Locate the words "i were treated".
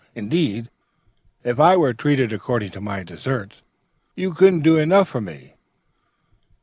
1.59-2.33